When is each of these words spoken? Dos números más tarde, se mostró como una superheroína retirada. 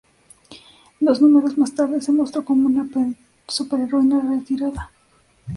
Dos 0.99 1.21
números 1.21 1.59
más 1.59 1.75
tarde, 1.75 2.01
se 2.01 2.11
mostró 2.11 2.43
como 2.43 2.65
una 2.65 2.89
superheroína 3.47 4.21
retirada. 4.31 4.89